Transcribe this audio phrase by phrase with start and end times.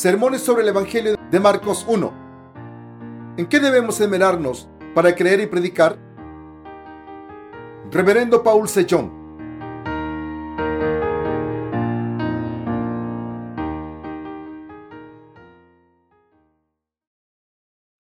[0.00, 3.34] Sermones sobre el Evangelio de Marcos 1.
[3.36, 5.98] ¿En qué debemos esmerarnos para creer y predicar?
[7.90, 9.12] Reverendo Paul Sechón.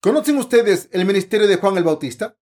[0.00, 2.38] ¿Conocen ustedes el ministerio de Juan el Bautista?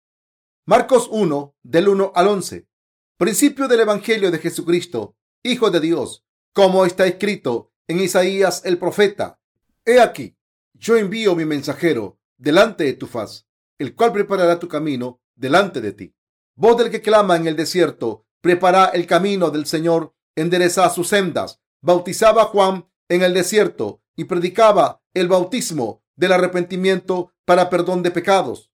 [0.67, 2.69] Marcos 1, del 1 al 11.
[3.17, 9.41] Principio del Evangelio de Jesucristo, Hijo de Dios, como está escrito en Isaías el profeta.
[9.87, 10.37] He aquí,
[10.75, 13.47] yo envío mi mensajero delante de tu faz,
[13.79, 16.15] el cual preparará tu camino delante de ti.
[16.57, 21.61] Voz del que clama en el desierto, prepara el camino del Señor, endereza sus sendas.
[21.81, 28.73] Bautizaba Juan en el desierto y predicaba el bautismo del arrepentimiento para perdón de pecados.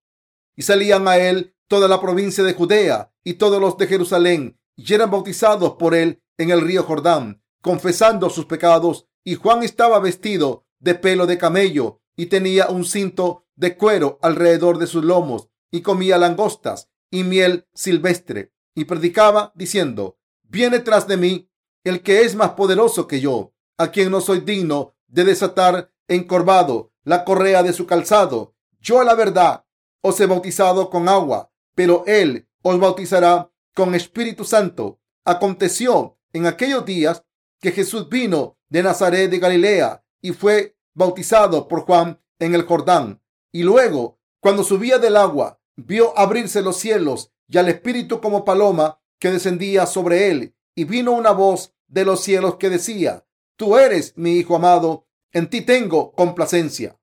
[0.55, 4.93] Y salían a él toda la provincia de Judea y todos los de Jerusalén, y
[4.93, 10.65] eran bautizados por él en el río Jordán confesando sus pecados, y Juan estaba vestido
[10.83, 15.81] de pelo de camello y tenía un cinto de cuero alrededor de sus lomos, y
[15.81, 21.49] comía langostas y miel silvestre, y predicaba diciendo, viene tras de mí
[21.83, 26.91] el que es más poderoso que yo, a quien no soy digno de desatar encorvado
[27.03, 28.55] la correa de su calzado.
[28.79, 29.65] Yo a la verdad
[30.01, 34.99] os he bautizado con agua, pero él os bautizará con Espíritu Santo.
[35.25, 37.23] Aconteció en aquellos días
[37.59, 43.21] que Jesús vino de Nazaret de Galilea y fue bautizado por Juan en el Jordán.
[43.51, 48.99] Y luego, cuando subía del agua, vio abrirse los cielos y al Espíritu como paloma
[49.19, 50.55] que descendía sobre él.
[50.75, 53.25] Y vino una voz de los cielos que decía,
[53.57, 56.97] Tú eres mi Hijo amado, en ti tengo complacencia.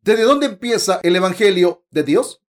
[0.00, 2.42] ¿Desde dónde empieza el Evangelio de Dios?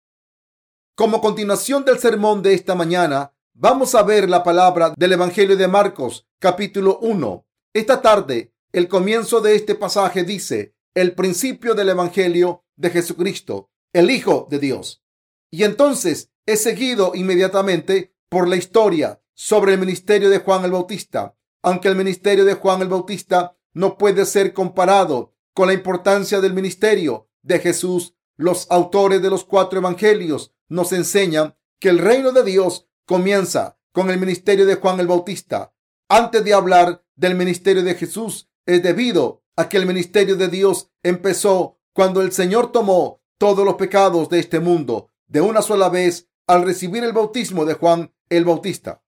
[0.95, 5.67] Como continuación del sermón de esta mañana, vamos a ver la palabra del Evangelio de
[5.67, 12.65] Marcos, capítulo 1, esta tarde, el comienzo de este pasaje dice el principio del Evangelio
[12.77, 15.03] de Jesucristo, el Hijo de Dios.
[15.51, 21.37] Y entonces es seguido inmediatamente por la historia sobre el ministerio de Juan el Bautista.
[21.63, 26.55] Aunque el ministerio de Juan el Bautista no puede ser comparado con la importancia del
[26.55, 32.45] ministerio de Jesús, los autores de los cuatro evangelios nos enseñan que el reino de
[32.45, 35.75] Dios comienza con el ministerio de Juan el Bautista.
[36.09, 40.91] Antes de hablar del ministerio de Jesús es debido a que el ministerio de Dios
[41.03, 46.29] empezó cuando el Señor tomó todos los pecados de este mundo de una sola vez
[46.47, 49.03] al recibir el bautismo de Juan el Bautista.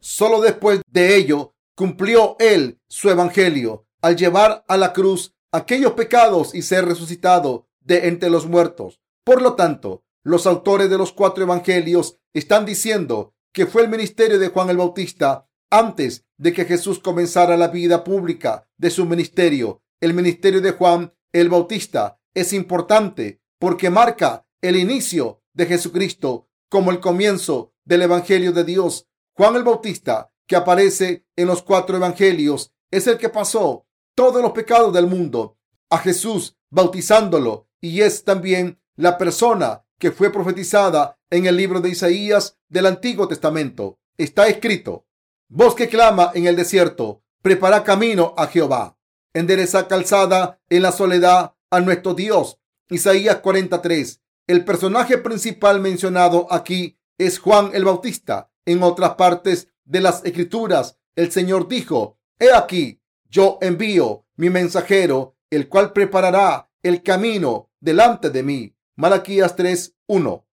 [0.00, 6.54] Solo después de ello cumplió él su evangelio al llevar a la cruz aquellos pecados
[6.54, 9.00] y ser resucitado de entre los muertos.
[9.24, 14.38] Por lo tanto, los autores de los cuatro evangelios están diciendo que fue el ministerio
[14.38, 19.82] de Juan el Bautista antes de que Jesús comenzara la vida pública de su ministerio.
[20.00, 26.90] El ministerio de Juan el Bautista es importante porque marca el inicio de Jesucristo como
[26.90, 29.08] el comienzo del Evangelio de Dios.
[29.34, 34.52] Juan el Bautista, que aparece en los cuatro Evangelios, es el que pasó todos los
[34.52, 35.58] pecados del mundo
[35.90, 41.90] a Jesús bautizándolo y es también la persona que fue profetizada en el libro de
[41.90, 43.98] Isaías del Antiguo Testamento.
[44.16, 45.06] Está escrito,
[45.48, 48.98] Voz que clama en el desierto, prepara camino a Jehová.
[49.32, 52.58] Endereza calzada en la soledad a nuestro Dios.
[52.90, 54.20] Isaías 43.
[54.48, 58.50] El personaje principal mencionado aquí es Juan el Bautista.
[58.64, 65.36] En otras partes de las escrituras, el Señor dijo, He aquí, yo envío mi mensajero,
[65.50, 68.74] el cual preparará el camino delante de mí.
[68.96, 70.46] Malaquías 3, 1.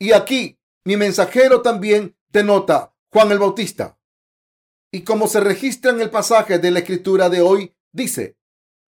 [0.00, 3.96] Y aquí, mi mensajero también denota Juan el Bautista.
[4.94, 8.38] Y como se registra en el pasaje de la escritura de hoy, dice,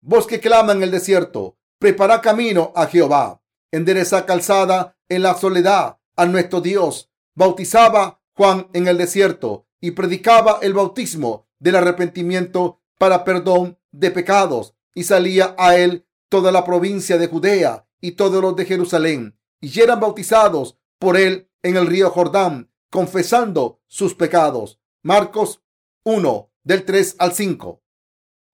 [0.02, 3.40] Vos que clama en el desierto, prepara camino a Jehová,
[3.72, 7.10] endereza calzada en la soledad a nuestro Dios.
[7.34, 14.74] Bautizaba Juan en el desierto y predicaba el bautismo del arrepentimiento para perdón de pecados
[14.94, 19.80] y salía a él toda la provincia de Judea y todos los de Jerusalén y
[19.80, 24.78] eran bautizados por él en el río Jordán, confesando sus pecados.
[25.02, 25.63] Marcos
[26.04, 27.82] 1, del 3 al 5.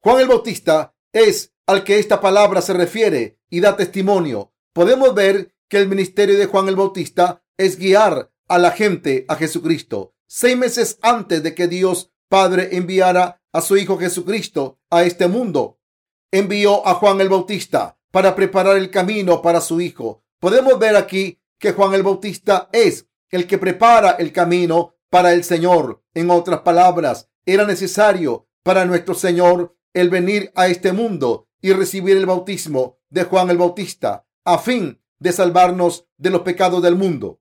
[0.03, 4.53] Juan el Bautista es al que esta palabra se refiere y da testimonio.
[4.73, 9.37] Podemos ver que el ministerio de Juan el Bautista es guiar a la gente a
[9.37, 10.15] Jesucristo.
[10.27, 15.81] Seis meses antes de que Dios Padre enviara a su Hijo Jesucristo a este mundo,
[16.31, 20.25] envió a Juan el Bautista para preparar el camino para su Hijo.
[20.39, 25.45] Podemos ver aquí que Juan el Bautista es el que prepara el camino para el
[25.45, 26.03] Señor.
[26.15, 32.17] En otras palabras, era necesario para nuestro Señor el venir a este mundo y recibir
[32.17, 37.41] el bautismo de Juan el Bautista a fin de salvarnos de los pecados del mundo.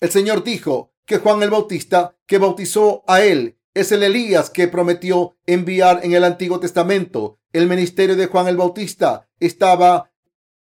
[0.00, 4.68] El Señor dijo que Juan el Bautista, que bautizó a él, es el Elías que
[4.68, 7.38] prometió enviar en el Antiguo Testamento.
[7.52, 10.10] El ministerio de Juan el Bautista estaba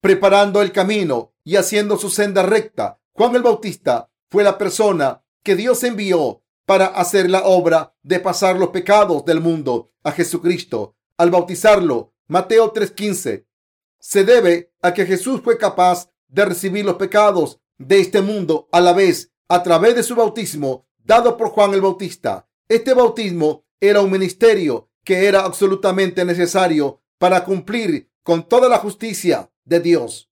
[0.02, 3.00] preparando el camino y haciendo su senda recta.
[3.14, 8.58] Juan el Bautista fue la persona que Dios envió para hacer la obra de pasar
[8.58, 10.96] los pecados del mundo a Jesucristo.
[11.18, 13.48] Al bautizarlo, Mateo 3:15,
[14.00, 18.82] se debe a que Jesús fue capaz de recibir los pecados de este mundo a
[18.82, 22.50] la vez a través de su bautismo dado por Juan el Bautista.
[22.68, 29.52] Este bautismo era un ministerio que era absolutamente necesario para cumplir con toda la justicia
[29.64, 30.32] de Dios.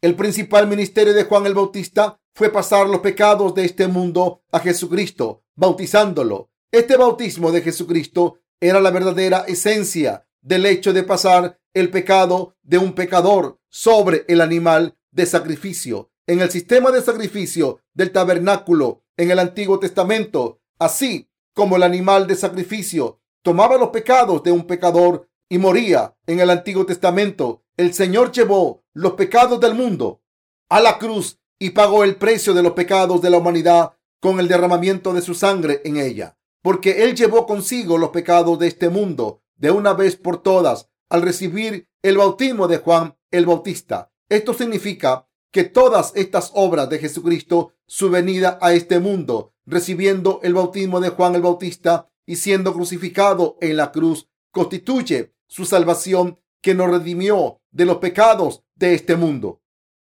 [0.00, 4.60] El principal ministerio de Juan el Bautista fue pasar los pecados de este mundo a
[4.60, 6.50] Jesucristo, bautizándolo.
[6.70, 12.78] Este bautismo de Jesucristo era la verdadera esencia del hecho de pasar el pecado de
[12.78, 16.10] un pecador sobre el animal de sacrificio.
[16.26, 22.26] En el sistema de sacrificio del tabernáculo en el Antiguo Testamento, así como el animal
[22.26, 27.94] de sacrificio tomaba los pecados de un pecador y moría en el Antiguo Testamento, el
[27.94, 30.22] Señor llevó los pecados del mundo
[30.68, 34.48] a la cruz y pagó el precio de los pecados de la humanidad con el
[34.48, 39.42] derramamiento de su sangre en ella, porque Él llevó consigo los pecados de este mundo
[39.56, 44.12] de una vez por todas al recibir el bautismo de Juan el Bautista.
[44.28, 50.54] Esto significa que todas estas obras de Jesucristo, su venida a este mundo, recibiendo el
[50.54, 56.74] bautismo de Juan el Bautista y siendo crucificado en la cruz, constituye su salvación que
[56.74, 59.62] nos redimió de los pecados de este mundo.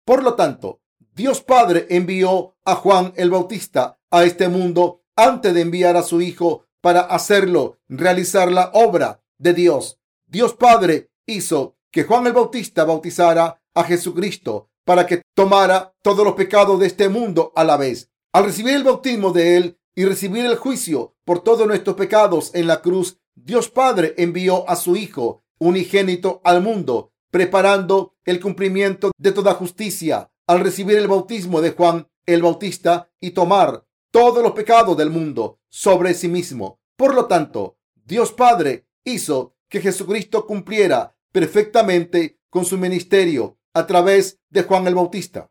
[0.04, 0.80] Por lo tanto,
[1.14, 6.20] Dios Padre envió a Juan el Bautista a este mundo antes de enviar a su
[6.20, 9.98] Hijo para hacerlo realizar la obra de Dios.
[10.26, 16.34] Dios Padre hizo que Juan el Bautista bautizara a Jesucristo para que tomara todos los
[16.34, 18.08] pecados de este mundo a la vez.
[18.32, 22.68] Al recibir el bautismo de él y recibir el juicio por todos nuestros pecados en
[22.68, 29.32] la cruz, Dios Padre envió a su Hijo unigénito al mundo, preparando el cumplimiento de
[29.32, 30.30] toda justicia.
[30.46, 35.60] Al recibir el bautismo de Juan el Bautista y tomar todos los pecados del mundo
[35.68, 36.80] sobre sí mismo.
[36.96, 44.40] Por lo tanto, Dios Padre hizo que Jesucristo cumpliera perfectamente con su ministerio a través
[44.50, 45.50] de Juan el Bautista.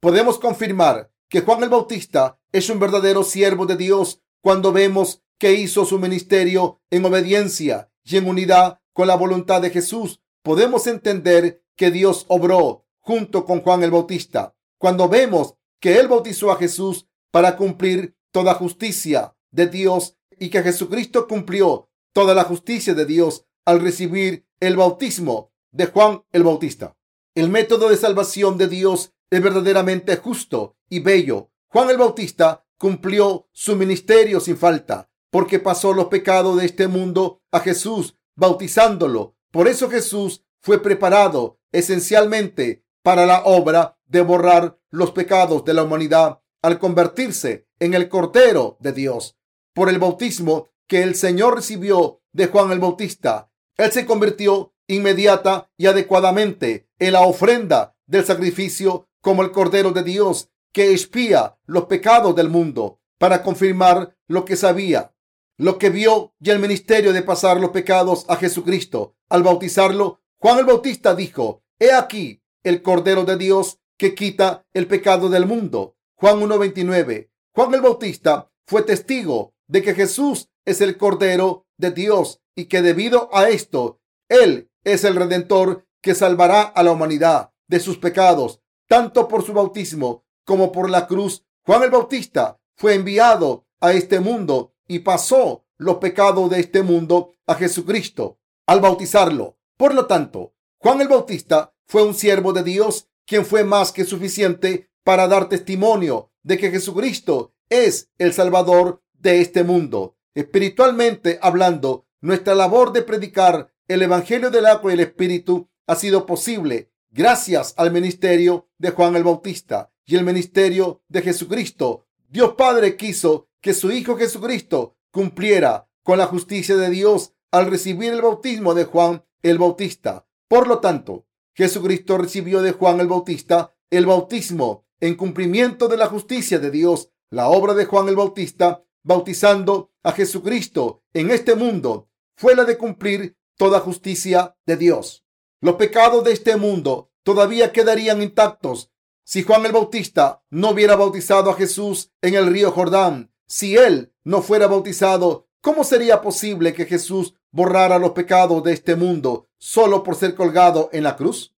[0.00, 5.54] Podemos confirmar que Juan el Bautista es un verdadero siervo de Dios cuando vemos que
[5.54, 10.20] hizo su ministerio en obediencia y en unidad con la voluntad de Jesús.
[10.42, 16.52] Podemos entender que Dios obró junto con Juan el Bautista cuando vemos que él bautizó
[16.52, 22.94] a Jesús para cumplir toda justicia de Dios y que Jesucristo cumplió toda la justicia
[22.94, 26.96] de Dios al recibir el bautismo de Juan el Bautista.
[27.34, 31.50] El método de salvación de Dios es verdaderamente justo y bello.
[31.68, 37.42] Juan el Bautista cumplió su ministerio sin falta porque pasó los pecados de este mundo
[37.52, 39.36] a Jesús bautizándolo.
[39.52, 45.84] Por eso Jesús fue preparado esencialmente para la obra de borrar los pecados de la
[45.84, 49.38] humanidad al convertirse en el Cordero de Dios.
[49.72, 55.70] Por el bautismo que el Señor recibió de Juan el Bautista, Él se convirtió inmediata
[55.76, 61.84] y adecuadamente en la ofrenda del sacrificio como el Cordero de Dios que expía los
[61.84, 65.14] pecados del mundo para confirmar lo que sabía,
[65.56, 69.14] lo que vio y el ministerio de pasar los pecados a Jesucristo.
[69.28, 74.86] Al bautizarlo, Juan el Bautista dijo, He aquí el Cordero de Dios que quita el
[74.86, 75.94] pecado del mundo.
[76.14, 77.28] Juan 1.29.
[77.54, 82.80] Juan el Bautista fue testigo de que Jesús es el Cordero de Dios y que
[82.80, 88.62] debido a esto, Él es el Redentor que salvará a la humanidad de sus pecados,
[88.88, 91.44] tanto por su bautismo como por la cruz.
[91.66, 97.34] Juan el Bautista fue enviado a este mundo y pasó los pecados de este mundo
[97.46, 99.58] a Jesucristo al bautizarlo.
[99.76, 104.04] Por lo tanto, Juan el Bautista fue un siervo de Dios quien fue más que
[104.04, 110.16] suficiente para dar testimonio de que Jesucristo es el Salvador de este mundo.
[110.34, 116.26] Espiritualmente hablando, nuestra labor de predicar el Evangelio del agua y el Espíritu ha sido
[116.26, 122.06] posible gracias al ministerio de Juan el Bautista y el ministerio de Jesucristo.
[122.28, 128.12] Dios Padre quiso que su Hijo Jesucristo cumpliera con la justicia de Dios al recibir
[128.12, 130.26] el bautismo de Juan el Bautista.
[130.48, 136.06] Por lo tanto, Jesucristo recibió de Juan el Bautista el bautismo en cumplimiento de la
[136.06, 137.10] justicia de Dios.
[137.30, 142.78] La obra de Juan el Bautista, bautizando a Jesucristo en este mundo, fue la de
[142.78, 145.24] cumplir toda justicia de Dios.
[145.60, 148.90] Los pecados de este mundo todavía quedarían intactos
[149.24, 153.32] si Juan el Bautista no hubiera bautizado a Jesús en el río Jordán.
[153.46, 158.96] Si él no fuera bautizado, ¿cómo sería posible que Jesús borrara los pecados de este
[158.96, 161.54] mundo solo por ser colgado en la cruz?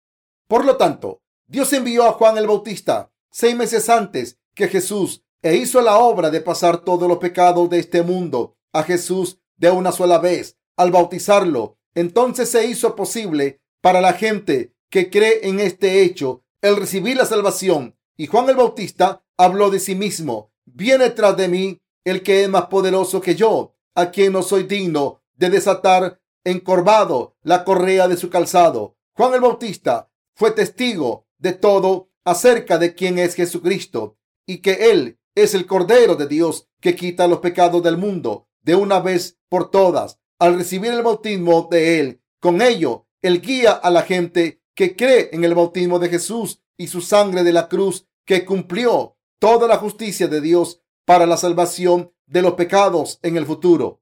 [0.48, 5.56] Por lo tanto, Dios envió a Juan el Bautista seis meses antes que Jesús e
[5.56, 9.92] hizo la obra de pasar todos los pecados de este mundo a Jesús de una
[9.92, 10.58] sola vez.
[10.78, 16.76] Al bautizarlo, entonces se hizo posible para la gente que cree en este hecho el
[16.78, 17.98] recibir la salvación.
[18.18, 22.50] Y Juan el Bautista habló de sí mismo, viene tras de mí el que es
[22.50, 28.18] más poderoso que yo, a quien no soy digno de desatar encorvado la correa de
[28.18, 28.98] su calzado.
[29.14, 35.20] Juan el Bautista fue testigo de todo acerca de quién es Jesucristo y que Él
[35.36, 39.70] es el Cordero de Dios que quita los pecados del mundo de una vez por
[39.72, 40.20] todas.
[40.40, 45.30] Al recibir el bautismo de Él, con ello, Él guía a la gente que cree
[45.34, 49.78] en el bautismo de Jesús y su sangre de la cruz que cumplió toda la
[49.78, 54.01] justicia de Dios para la salvación de los pecados en el futuro.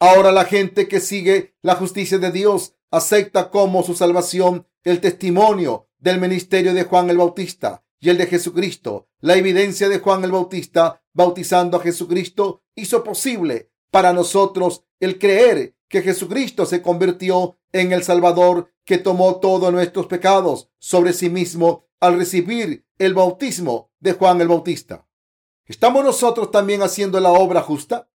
[0.00, 5.88] Ahora la gente que sigue la justicia de Dios acepta como su salvación el testimonio
[5.98, 9.08] del ministerio de Juan el Bautista y el de Jesucristo.
[9.20, 15.76] La evidencia de Juan el Bautista bautizando a Jesucristo hizo posible para nosotros el creer
[15.88, 21.86] que Jesucristo se convirtió en el Salvador que tomó todos nuestros pecados sobre sí mismo
[22.00, 25.06] al recibir el bautismo de Juan el Bautista.
[25.66, 28.10] ¿Estamos nosotros también haciendo la obra justa?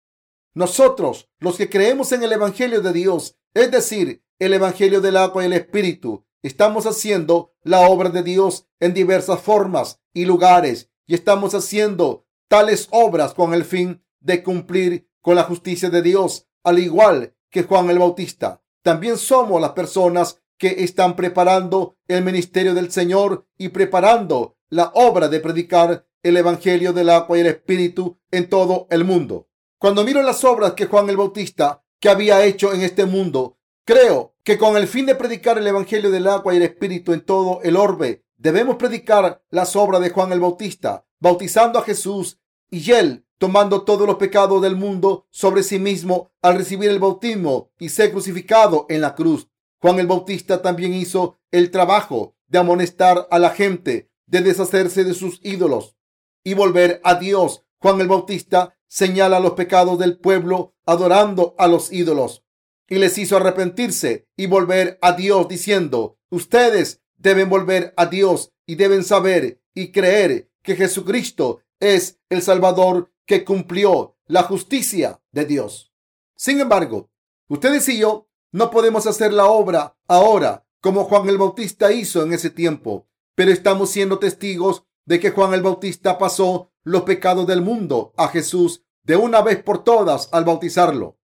[0.54, 5.42] Nosotros, los que creemos en el Evangelio de Dios, es decir, el Evangelio del agua
[5.42, 11.14] y el Espíritu, estamos haciendo la obra de Dios en diversas formas y lugares y
[11.14, 16.78] estamos haciendo tales obras con el fin de cumplir con la justicia de Dios, al
[16.78, 18.62] igual que Juan el Bautista.
[18.82, 25.28] También somos las personas que están preparando el ministerio del Señor y preparando la obra
[25.28, 29.48] de predicar el Evangelio del agua y el Espíritu en todo el mundo.
[29.84, 34.34] Cuando miro las obras que Juan el Bautista que había hecho en este mundo, creo
[34.42, 37.60] que con el fin de predicar el Evangelio del agua y el Espíritu en todo
[37.62, 43.26] el orbe, debemos predicar las obras de Juan el Bautista, bautizando a Jesús y él
[43.36, 48.10] tomando todos los pecados del mundo sobre sí mismo al recibir el bautismo y ser
[48.10, 49.50] crucificado en la cruz.
[49.82, 55.12] Juan el Bautista también hizo el trabajo de amonestar a la gente, de deshacerse de
[55.12, 55.94] sus ídolos
[56.42, 57.66] y volver a Dios.
[57.80, 62.44] Juan el Bautista señala los pecados del pueblo adorando a los ídolos
[62.88, 68.74] y les hizo arrepentirse y volver a Dios diciendo, ustedes deben volver a Dios y
[68.76, 75.92] deben saber y creer que Jesucristo es el Salvador que cumplió la justicia de Dios.
[76.36, 77.10] Sin embargo,
[77.48, 82.32] ustedes y yo no podemos hacer la obra ahora como Juan el Bautista hizo en
[82.32, 87.62] ese tiempo, pero estamos siendo testigos de que Juan el Bautista pasó los pecados del
[87.62, 91.18] mundo a Jesús de una vez por todas al bautizarlo.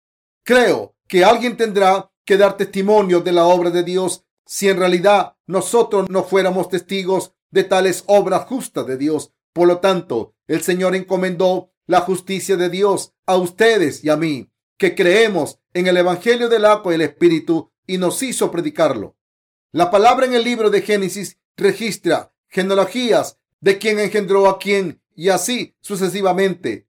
[0.44, 5.36] Creo que alguien tendrá que dar testimonio de la obra de Dios si en realidad
[5.46, 9.34] nosotros no fuéramos testigos de tales obras justas de Dios.
[9.54, 14.52] Por lo tanto, el Señor encomendó la justicia de Dios a ustedes y a mí
[14.78, 19.18] que creemos en el Evangelio del agua y el Espíritu y nos hizo predicarlo.
[19.72, 25.30] La palabra en el libro de Génesis registra genealogías de quién engendró a quién y
[25.30, 26.88] así sucesivamente.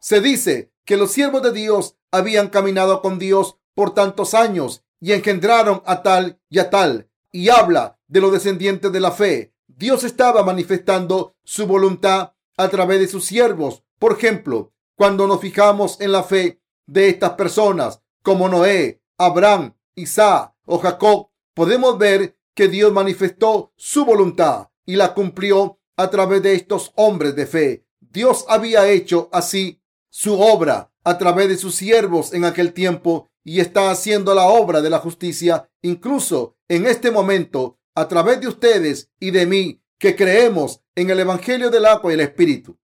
[0.00, 5.12] Se dice que los siervos de Dios habían caminado con Dios por tantos años y
[5.12, 9.54] engendraron a tal y a tal y habla de los descendientes de la fe.
[9.66, 13.84] Dios estaba manifestando su voluntad a través de sus siervos.
[13.98, 20.54] Por ejemplo, cuando nos fijamos en la fe de estas personas, como Noé, Abraham, Isaac
[20.64, 26.54] o Jacob, podemos ver que Dios manifestó su voluntad y la cumplió a través de
[26.54, 27.84] estos hombres de fe.
[28.00, 33.60] Dios había hecho así su obra a través de sus siervos en aquel tiempo y
[33.60, 39.10] está haciendo la obra de la justicia incluso en este momento a través de ustedes
[39.18, 42.78] y de mí que creemos en el Evangelio del agua y el Espíritu.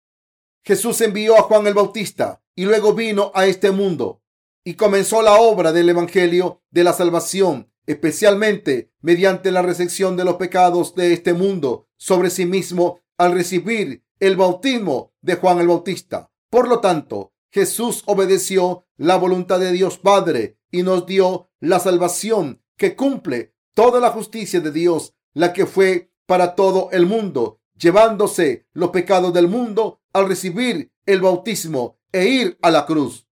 [0.63, 4.21] Jesús envió a Juan el Bautista y luego vino a este mundo
[4.65, 10.35] y comenzó la obra del Evangelio de la salvación, especialmente mediante la recepción de los
[10.35, 16.31] pecados de este mundo sobre sí mismo al recibir el bautismo de Juan el Bautista.
[16.49, 22.61] Por lo tanto, Jesús obedeció la voluntad de Dios Padre y nos dio la salvación
[22.77, 28.67] que cumple toda la justicia de Dios, la que fue para todo el mundo, llevándose
[28.73, 33.27] los pecados del mundo al recibir el bautismo e ir a la cruz.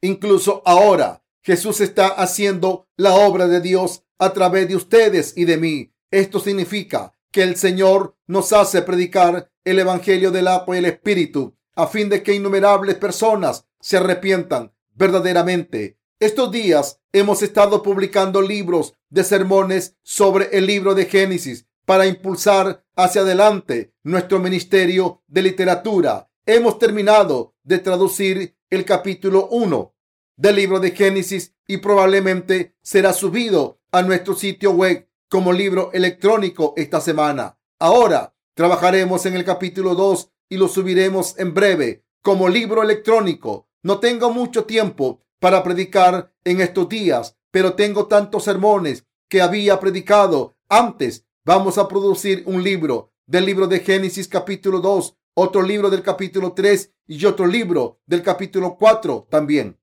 [0.00, 5.56] Incluso ahora Jesús está haciendo la obra de Dios a través de ustedes y de
[5.56, 5.92] mí.
[6.10, 11.56] Esto significa que el Señor nos hace predicar el Evangelio del agua y el Espíritu
[11.74, 15.98] a fin de que innumerables personas se arrepientan verdaderamente.
[16.20, 22.84] Estos días hemos estado publicando libros de sermones sobre el libro de Génesis para impulsar
[22.94, 26.30] hacia adelante nuestro ministerio de literatura.
[26.46, 29.92] Hemos terminado de traducir el capítulo 1
[30.36, 36.74] del libro de Génesis y probablemente será subido a nuestro sitio web como libro electrónico
[36.76, 37.58] esta semana.
[37.80, 43.68] Ahora trabajaremos en el capítulo 2 y lo subiremos en breve como libro electrónico.
[43.82, 49.80] No tengo mucho tiempo para predicar en estos días, pero tengo tantos sermones que había
[49.80, 51.26] predicado antes.
[51.44, 56.52] Vamos a producir un libro del libro de Génesis capítulo 2, otro libro del capítulo
[56.52, 59.80] 3 y otro libro del capítulo 4 también.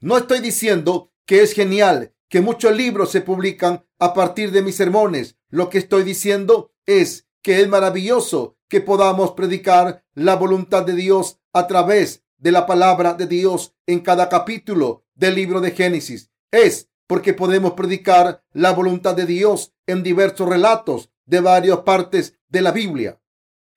[0.00, 4.76] No estoy diciendo que es genial que muchos libros se publican a partir de mis
[4.76, 5.36] sermones.
[5.48, 11.40] Lo que estoy diciendo es que es maravilloso que podamos predicar la voluntad de Dios
[11.52, 16.30] a través de la palabra de Dios en cada capítulo del libro de Génesis.
[16.50, 22.60] Es porque podemos predicar la voluntad de Dios en diversos relatos de varias partes de
[22.60, 23.20] la Biblia.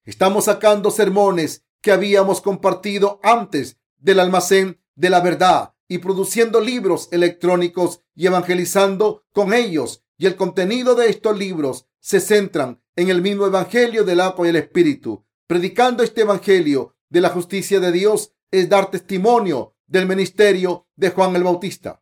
[0.04, 7.10] Estamos sacando sermones que habíamos compartido antes del almacén de la verdad y produciendo libros
[7.12, 10.06] electrónicos y evangelizando con ellos.
[10.18, 14.52] Y el contenido de estos libros se centran en el mismo evangelio del agua y
[14.52, 15.26] el espíritu.
[15.48, 21.36] Predicando este evangelio de la justicia de Dios es dar testimonio del ministerio de Juan
[21.36, 22.02] el Bautista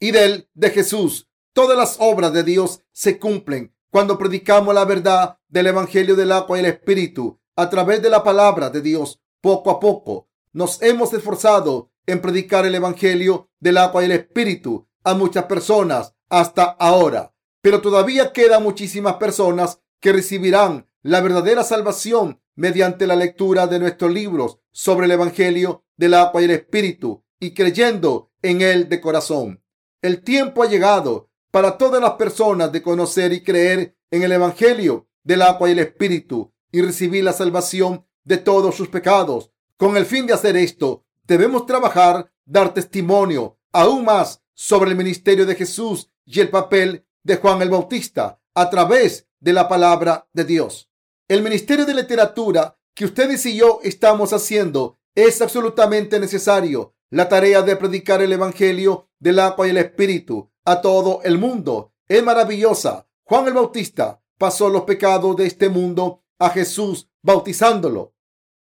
[0.00, 1.28] y del de Jesús.
[1.52, 6.56] Todas las obras de Dios se cumplen cuando predicamos la verdad del evangelio del agua
[6.56, 9.20] y el espíritu a través de la palabra de Dios.
[9.42, 14.86] Poco a poco nos hemos esforzado en predicar el evangelio del agua y el espíritu
[15.04, 17.34] a muchas personas hasta ahora.
[17.60, 24.12] Pero todavía quedan muchísimas personas que recibirán la verdadera salvación mediante la lectura de nuestros
[24.12, 29.62] libros sobre el Evangelio del agua y el Espíritu y creyendo en él de corazón.
[30.00, 35.08] El tiempo ha llegado para todas las personas de conocer y creer en el Evangelio
[35.22, 39.50] del agua y el Espíritu y recibir la salvación de todos sus pecados.
[39.76, 45.46] Con el fin de hacer esto, debemos trabajar, dar testimonio aún más sobre el ministerio
[45.46, 50.44] de Jesús y el papel de Juan el Bautista a través de la palabra de
[50.44, 50.90] Dios.
[51.28, 56.94] El ministerio de literatura que ustedes y yo estamos haciendo es absolutamente necesario.
[57.10, 61.92] La tarea de predicar el Evangelio del agua y el Espíritu a todo el mundo
[62.08, 63.06] es maravillosa.
[63.24, 68.14] Juan el Bautista pasó los pecados de este mundo a Jesús bautizándolo.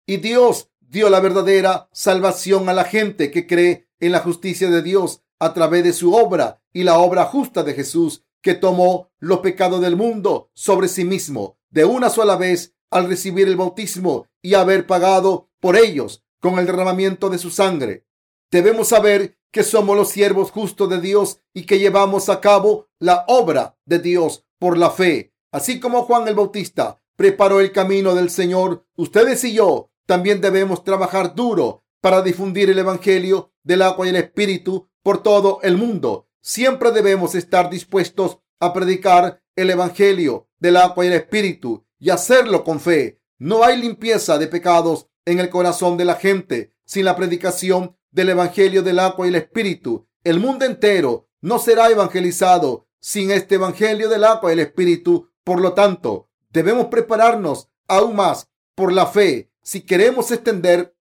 [0.06, 4.82] Y Dios dio la verdadera salvación a la gente que cree en la justicia de
[4.82, 9.38] Dios a través de su obra y la obra justa de Jesús que tomó los
[9.38, 14.52] pecados del mundo sobre sí mismo de una sola vez al recibir el bautismo y
[14.52, 18.04] haber pagado por ellos con el derramamiento de su sangre.
[18.50, 23.24] Debemos saber que somos los siervos justos de Dios y que llevamos a cabo la
[23.28, 25.32] obra de Dios por la fe.
[25.52, 30.84] Así como Juan el Bautista preparó el camino del Señor, ustedes y yo también debemos
[30.84, 36.28] trabajar duro para difundir el Evangelio del agua y el Espíritu por todo el mundo.
[36.40, 42.64] Siempre debemos estar dispuestos a predicar el Evangelio del agua y el Espíritu y hacerlo
[42.64, 43.20] con fe.
[43.38, 48.30] No hay limpieza de pecados en el corazón de la gente sin la predicación del
[48.30, 50.08] Evangelio del agua y el Espíritu.
[50.24, 55.30] El mundo entero no será evangelizado sin este Evangelio del agua y el Espíritu.
[55.44, 59.51] Por lo tanto, debemos prepararnos aún más por la fe.
[59.64, 60.96] Si queremos extender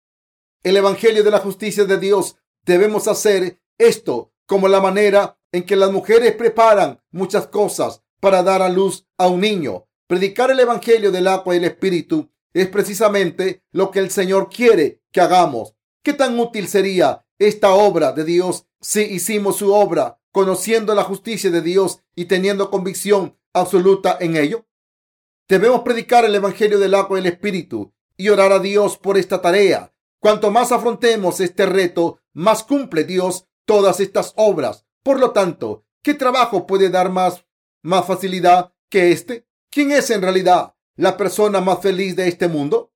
[0.61, 5.75] el Evangelio de la justicia de Dios, debemos hacer esto como la manera en que
[5.75, 9.87] las mujeres preparan muchas cosas para dar a luz a un niño.
[10.05, 15.01] Predicar el Evangelio del agua y el Espíritu es precisamente lo que el Señor quiere
[15.11, 15.73] que hagamos.
[16.03, 21.49] ¿Qué tan útil sería esta obra de Dios si hicimos su obra conociendo la justicia
[21.49, 24.67] de Dios y teniendo convicción absoluta en ello?
[25.47, 29.41] Debemos predicar el Evangelio del agua y el Espíritu y orar a Dios por esta
[29.41, 29.93] tarea.
[30.19, 34.85] Cuanto más afrontemos este reto, más cumple Dios todas estas obras.
[35.03, 37.45] Por lo tanto, ¿qué trabajo puede dar más,
[37.81, 39.47] más facilidad que este?
[39.69, 42.93] ¿Quién es en realidad la persona más feliz de este mundo?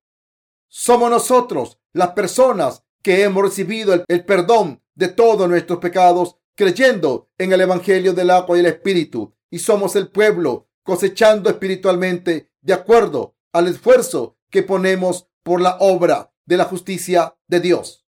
[0.68, 7.52] Somos nosotros, las personas que hemos recibido el, perdón de todos nuestros pecados creyendo en
[7.52, 9.34] el Evangelio del agua y el Espíritu.
[9.50, 16.32] Y somos el pueblo cosechando espiritualmente de acuerdo al esfuerzo que ponemos por la obra
[16.44, 18.06] de la justicia de Dios.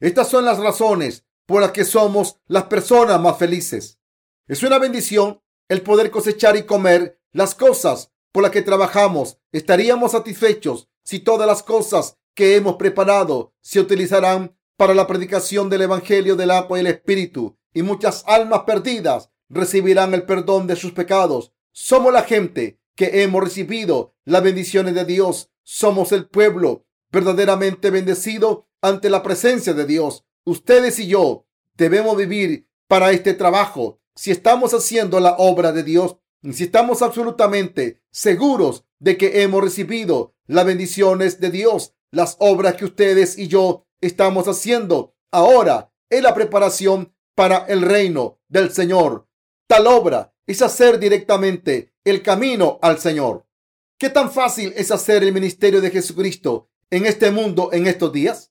[0.00, 3.98] Estas son las razones por las que somos las personas más felices.
[4.46, 9.38] Es una bendición el poder cosechar y comer las cosas por las que trabajamos.
[9.52, 15.82] Estaríamos satisfechos si todas las cosas que hemos preparado se utilizarán para la predicación del
[15.82, 20.92] Evangelio del agua y el Espíritu y muchas almas perdidas recibirán el perdón de sus
[20.92, 21.52] pecados.
[21.72, 25.50] Somos la gente que hemos recibido las bendiciones de Dios.
[25.72, 30.24] Somos el pueblo verdaderamente bendecido ante la presencia de Dios.
[30.44, 34.00] Ustedes y yo debemos vivir para este trabajo.
[34.16, 36.16] Si estamos haciendo la obra de Dios,
[36.50, 42.86] si estamos absolutamente seguros de que hemos recibido las bendiciones de Dios, las obras que
[42.86, 49.28] ustedes y yo estamos haciendo ahora es la preparación para el reino del Señor.
[49.68, 53.46] Tal obra es hacer directamente el camino al Señor.
[54.00, 58.50] ¿Qué tan fácil es hacer el ministerio de Jesucristo en este mundo en estos días?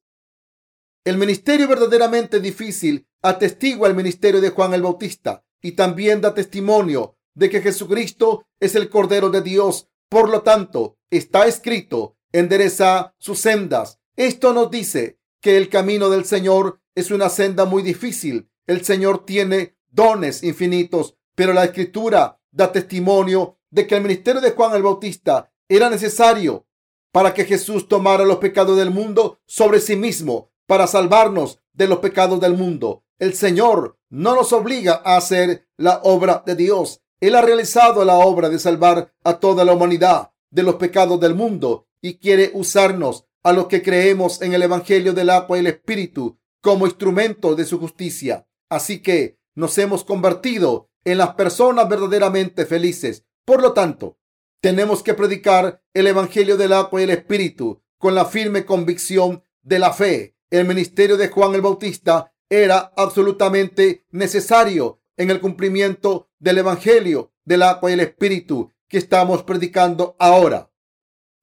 [1.03, 7.17] El ministerio verdaderamente difícil atestigua el ministerio de Juan el Bautista y también da testimonio
[7.33, 9.89] de que Jesucristo es el Cordero de Dios.
[10.07, 13.99] Por lo tanto, está escrito, endereza sus sendas.
[14.17, 18.51] Esto nos dice que el camino del Señor es una senda muy difícil.
[18.67, 24.51] El Señor tiene dones infinitos, pero la Escritura da testimonio de que el ministerio de
[24.51, 26.65] Juan el Bautista era necesario
[27.11, 31.99] para que Jesús tomara los pecados del mundo sobre sí mismo, para salvarnos de los
[31.99, 33.03] pecados del mundo.
[33.17, 37.01] El Señor no nos obliga a hacer la obra de Dios.
[37.19, 41.35] Él ha realizado la obra de salvar a toda la humanidad de los pecados del
[41.35, 45.67] mundo y quiere usarnos a los que creemos en el Evangelio del agua y el
[45.67, 48.47] Espíritu como instrumento de su justicia.
[48.69, 53.25] Así que nos hemos convertido en las personas verdaderamente felices.
[53.49, 54.19] Por lo tanto,
[54.61, 59.79] tenemos que predicar el Evangelio del agua y el Espíritu con la firme convicción de
[59.79, 60.37] la fe.
[60.51, 67.63] El ministerio de Juan el Bautista era absolutamente necesario en el cumplimiento del Evangelio del
[67.63, 70.71] agua y el Espíritu que estamos predicando ahora.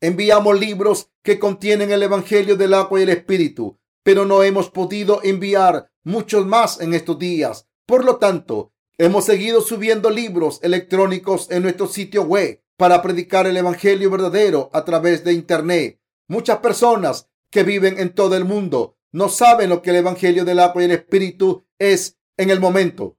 [0.01, 5.25] Enviamos libros que contienen el Evangelio del agua y el Espíritu, pero no hemos podido
[5.25, 7.67] enviar muchos más en estos días.
[7.85, 13.57] Por lo tanto, hemos seguido subiendo libros electrónicos en nuestro sitio web para predicar el
[13.57, 16.01] Evangelio verdadero a través de Internet.
[16.29, 20.61] Muchas personas que viven en todo el mundo no saben lo que el Evangelio del
[20.61, 23.19] agua y el Espíritu es en el momento.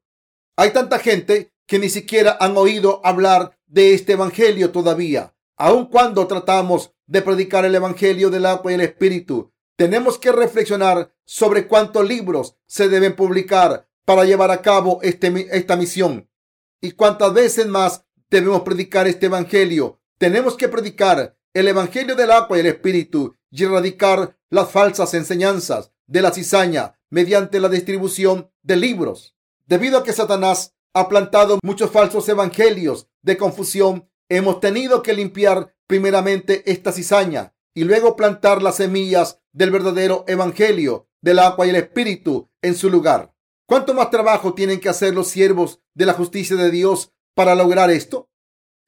[0.56, 5.36] Hay tanta gente que ni siquiera han oído hablar de este Evangelio todavía.
[5.58, 11.14] Aun cuando tratamos de predicar el Evangelio del agua y el Espíritu, tenemos que reflexionar
[11.26, 16.30] sobre cuántos libros se deben publicar para llevar a cabo este, esta misión
[16.80, 20.00] y cuántas veces más debemos predicar este evangelio.
[20.18, 25.92] Tenemos que predicar el evangelio del agua y el espíritu y erradicar las falsas enseñanzas
[26.06, 29.36] de la cizaña mediante la distribución de libros.
[29.66, 35.76] Debido a que Satanás ha plantado muchos falsos evangelios de confusión, hemos tenido que limpiar
[35.86, 41.76] primeramente esta cizaña y luego plantar las semillas del verdadero evangelio del agua y el
[41.76, 43.34] espíritu en su lugar.
[43.68, 47.92] ¿Cuánto más trabajo tienen que hacer los siervos de la justicia de Dios para lograr
[47.92, 48.30] esto?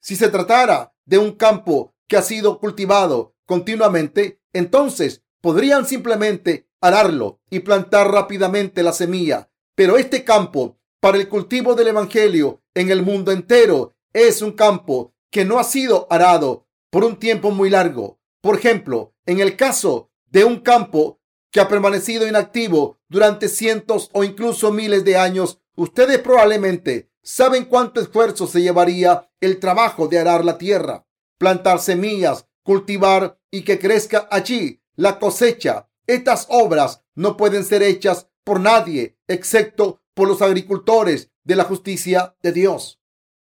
[0.00, 7.42] Si se tratara de un campo que ha sido cultivado continuamente, entonces podrían simplemente ararlo
[7.50, 9.50] y plantar rápidamente la semilla.
[9.74, 15.14] Pero este campo para el cultivo del Evangelio en el mundo entero es un campo
[15.30, 18.18] que no ha sido arado por un tiempo muy largo.
[18.40, 21.19] Por ejemplo, en el caso de un campo
[21.50, 28.00] que ha permanecido inactivo durante cientos o incluso miles de años, ustedes probablemente ¿Saben cuánto
[28.00, 31.06] esfuerzo se llevaría el trabajo de arar la tierra,
[31.38, 35.88] plantar semillas, cultivar y que crezca allí la cosecha?
[36.06, 42.34] Estas obras no pueden ser hechas por nadie excepto por los agricultores de la justicia
[42.42, 43.00] de Dios.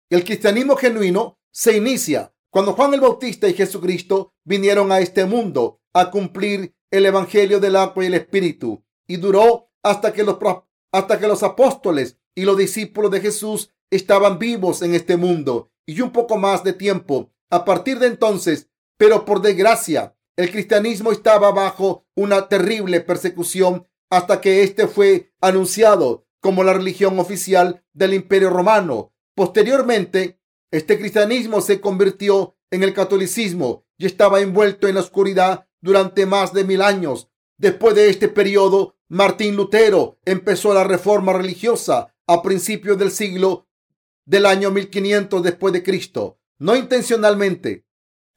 [0.09, 5.79] El cristianismo genuino se inicia cuando Juan el Bautista y Jesucristo vinieron a este mundo
[5.93, 10.37] a cumplir el Evangelio del agua y el Espíritu y duró hasta que los,
[10.91, 16.01] hasta que los apóstoles y los discípulos de Jesús estaban vivos en este mundo y
[16.01, 17.31] un poco más de tiempo.
[17.49, 24.41] A partir de entonces, pero por desgracia, el cristianismo estaba bajo una terrible persecución hasta
[24.41, 29.13] que este fue anunciado como la religión oficial del Imperio Romano.
[29.35, 30.39] Posteriormente,
[30.71, 36.53] este cristianismo se convirtió en el catolicismo y estaba envuelto en la oscuridad durante más
[36.53, 37.29] de mil años.
[37.57, 43.67] Después de este periodo, Martín Lutero empezó la reforma religiosa a principios del siglo
[44.25, 47.85] del año 1500 después de Cristo, no intencionalmente.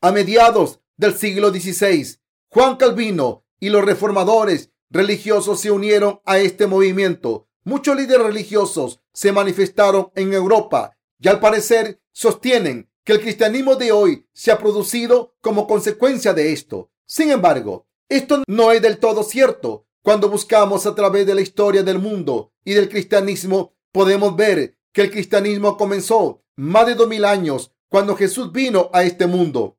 [0.00, 6.66] A mediados del siglo XVI, Juan Calvino y los reformadores religiosos se unieron a este
[6.66, 7.48] movimiento.
[7.64, 13.92] Muchos líderes religiosos se manifestaron en Europa y al parecer sostienen que el cristianismo de
[13.92, 16.91] hoy se ha producido como consecuencia de esto.
[17.06, 19.86] Sin embargo, esto no es del todo cierto.
[20.02, 25.02] Cuando buscamos a través de la historia del mundo y del cristianismo, podemos ver que
[25.02, 29.78] el cristianismo comenzó más de dos mil años cuando Jesús vino a este mundo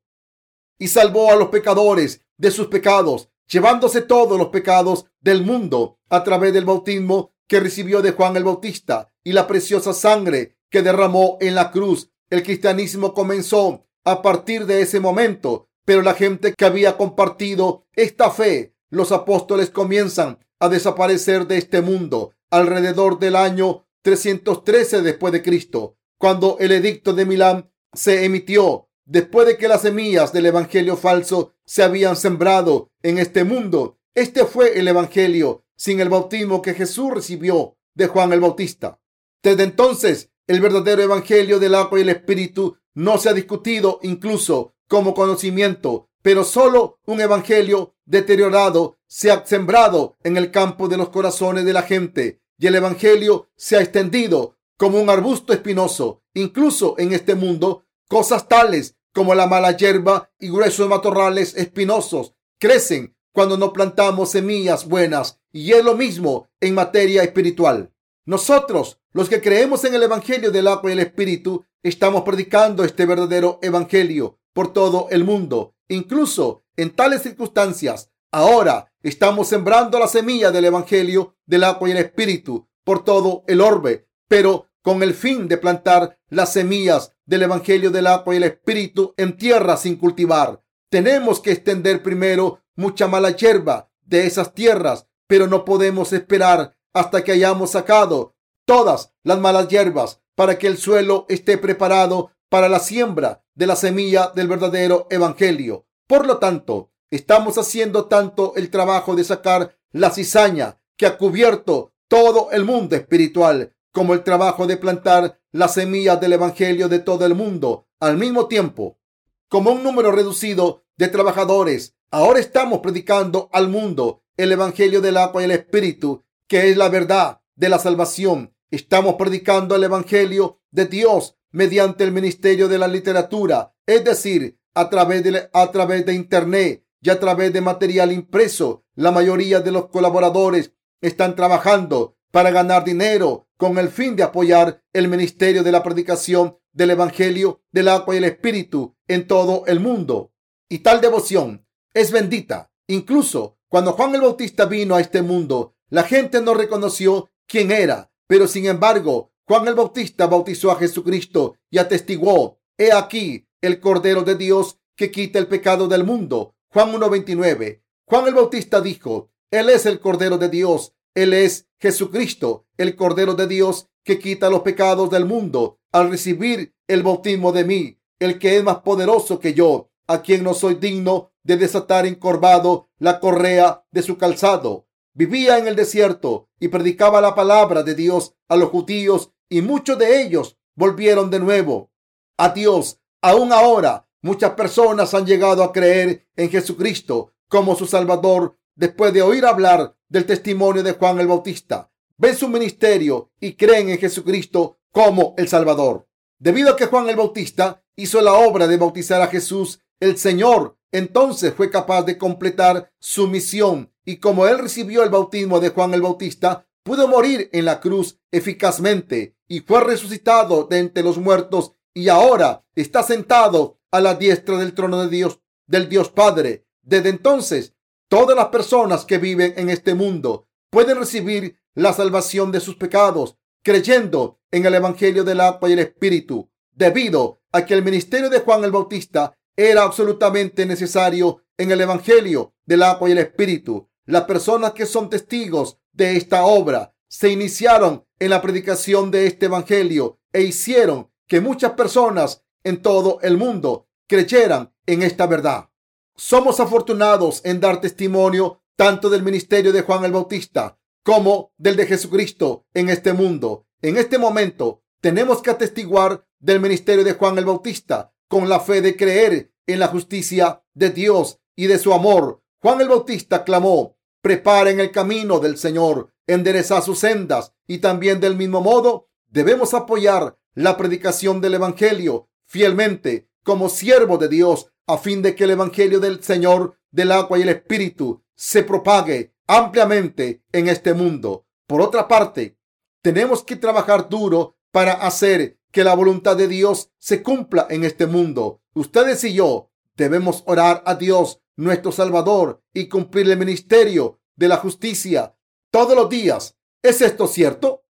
[0.78, 6.24] y salvó a los pecadores de sus pecados, llevándose todos los pecados del mundo a
[6.24, 11.38] través del bautismo que recibió de Juan el Bautista y la preciosa sangre que derramó
[11.40, 12.10] en la cruz.
[12.30, 18.30] El cristianismo comenzó a partir de ese momento, pero la gente que había compartido esta
[18.30, 25.42] fe, los apóstoles comienzan a desaparecer de este mundo alrededor del año 313 después de
[25.42, 30.96] Cristo, cuando el edicto de Milán se emitió después de que las semillas del evangelio
[30.96, 33.98] falso se habían sembrado en este mundo.
[34.14, 39.00] Este fue el evangelio sin el bautismo que Jesús recibió de Juan el Bautista.
[39.42, 44.73] Desde entonces, el verdadero evangelio del agua y el espíritu no se ha discutido incluso
[44.88, 51.10] como conocimiento, pero solo un evangelio deteriorado se ha sembrado en el campo de los
[51.10, 56.22] corazones de la gente y el evangelio se ha extendido como un arbusto espinoso.
[56.34, 63.14] Incluso en este mundo, cosas tales como la mala hierba y gruesos matorrales espinosos crecen
[63.32, 67.92] cuando no plantamos semillas buenas y es lo mismo en materia espiritual.
[68.26, 73.04] Nosotros, los que creemos en el Evangelio del agua y el Espíritu, estamos predicando este
[73.04, 75.74] verdadero Evangelio por todo el mundo.
[75.88, 81.98] Incluso en tales circunstancias, ahora estamos sembrando la semilla del Evangelio del agua y el
[81.98, 87.90] Espíritu por todo el orbe, pero con el fin de plantar las semillas del Evangelio
[87.90, 90.62] del agua y el Espíritu en tierra sin cultivar.
[90.90, 97.24] Tenemos que extender primero mucha mala hierba de esas tierras, pero no podemos esperar hasta
[97.24, 98.36] que hayamos sacado
[98.66, 103.74] todas las malas hierbas para que el suelo esté preparado para la siembra de la
[103.74, 105.88] semilla del verdadero evangelio.
[106.06, 111.94] Por lo tanto, estamos haciendo tanto el trabajo de sacar la cizaña que ha cubierto
[112.06, 117.26] todo el mundo espiritual como el trabajo de plantar las semillas del evangelio de todo
[117.26, 119.00] el mundo al mismo tiempo.
[119.48, 125.42] Como un número reducido de trabajadores Ahora estamos predicando al mundo el Evangelio del agua
[125.42, 128.54] y el Espíritu, que es la verdad de la salvación.
[128.70, 134.90] Estamos predicando el Evangelio de Dios mediante el ministerio de la literatura, es decir, a
[134.90, 138.84] través de, a través de Internet y a través de material impreso.
[138.96, 144.82] La mayoría de los colaboradores están trabajando para ganar dinero con el fin de apoyar
[144.92, 149.78] el ministerio de la predicación del Evangelio del agua y el Espíritu en todo el
[149.78, 150.32] mundo.
[150.68, 151.64] Y tal devoción
[151.94, 152.72] es bendita.
[152.88, 158.10] Incluso cuando Juan el Bautista vino a este mundo, la gente no reconoció quién era,
[158.26, 164.22] pero sin embargo, Juan el Bautista bautizó a Jesucristo y atestiguó, he aquí el Cordero
[164.22, 166.54] de Dios que quita el pecado del mundo.
[166.72, 167.82] Juan 1.29.
[168.06, 173.34] Juan el Bautista dijo, Él es el Cordero de Dios, Él es Jesucristo, el Cordero
[173.34, 178.38] de Dios que quita los pecados del mundo al recibir el bautismo de mí, el
[178.38, 183.20] que es más poderoso que yo, a quien no soy digno de desatar encorvado la
[183.20, 184.86] correa de su calzado.
[185.12, 189.98] Vivía en el desierto y predicaba la palabra de Dios a los judíos y muchos
[189.98, 191.90] de ellos volvieron de nuevo
[192.36, 193.00] a Dios.
[193.22, 199.22] Aún ahora, muchas personas han llegado a creer en Jesucristo como su Salvador después de
[199.22, 201.90] oír hablar del testimonio de Juan el Bautista.
[202.16, 206.08] Ven su ministerio y creen en Jesucristo como el Salvador.
[206.38, 210.76] Debido a que Juan el Bautista hizo la obra de bautizar a Jesús el Señor
[210.94, 215.92] entonces fue capaz de completar su misión y como él recibió el bautismo de Juan
[215.92, 221.74] el Bautista, pudo morir en la cruz eficazmente y fue resucitado de entre los muertos
[221.92, 226.66] y ahora está sentado a la diestra del trono de Dios, del Dios Padre.
[226.82, 227.74] Desde entonces,
[228.08, 233.36] todas las personas que viven en este mundo pueden recibir la salvación de sus pecados
[233.64, 238.40] creyendo en el Evangelio del agua y el Espíritu, debido a que el ministerio de
[238.40, 243.88] Juan el Bautista era absolutamente necesario en el Evangelio del agua y el Espíritu.
[244.06, 249.46] Las personas que son testigos de esta obra se iniciaron en la predicación de este
[249.46, 255.70] Evangelio e hicieron que muchas personas en todo el mundo creyeran en esta verdad.
[256.16, 261.86] Somos afortunados en dar testimonio tanto del ministerio de Juan el Bautista como del de
[261.86, 263.66] Jesucristo en este mundo.
[263.82, 268.80] En este momento tenemos que atestiguar del ministerio de Juan el Bautista con la fe
[268.80, 272.42] de creer en la justicia de Dios y de su amor.
[272.64, 278.36] Juan el Bautista clamó, preparen el camino del Señor, enderezad sus sendas y también del
[278.36, 285.20] mismo modo debemos apoyar la predicación del Evangelio fielmente como siervo de Dios a fin
[285.20, 290.68] de que el Evangelio del Señor del agua y el Espíritu se propague ampliamente en
[290.68, 291.44] este mundo.
[291.66, 292.56] Por otra parte,
[293.02, 298.06] tenemos que trabajar duro para hacer que la voluntad de Dios se cumpla en este
[298.06, 298.62] mundo.
[298.72, 304.56] Ustedes y yo debemos orar a Dios, nuestro Salvador, y cumplir el ministerio de la
[304.56, 305.36] justicia
[305.70, 306.56] todos los días.
[306.82, 307.84] ¿Es esto cierto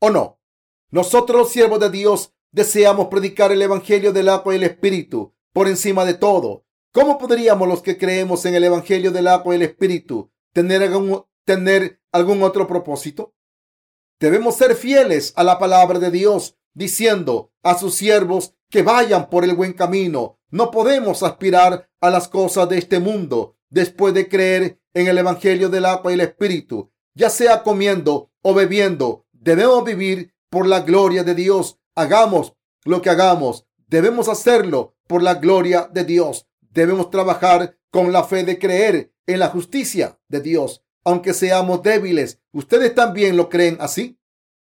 [0.00, 0.40] o no?
[0.90, 5.68] Nosotros los siervos de Dios deseamos predicar el Evangelio del agua y el Espíritu por
[5.68, 6.64] encima de todo.
[6.92, 11.24] ¿Cómo podríamos los que creemos en el Evangelio del agua y el Espíritu tener algún,
[11.44, 13.34] tener algún otro propósito?
[14.18, 19.44] Debemos ser fieles a la palabra de Dios, diciendo a sus siervos que vayan por
[19.44, 20.35] el buen camino.
[20.50, 25.68] No podemos aspirar a las cosas de este mundo después de creer en el Evangelio
[25.68, 29.26] del agua y el Espíritu, ya sea comiendo o bebiendo.
[29.32, 31.78] Debemos vivir por la gloria de Dios.
[31.94, 32.54] Hagamos
[32.84, 33.66] lo que hagamos.
[33.88, 36.46] Debemos hacerlo por la gloria de Dios.
[36.60, 42.40] Debemos trabajar con la fe de creer en la justicia de Dios, aunque seamos débiles.
[42.52, 44.18] ¿Ustedes también lo creen así?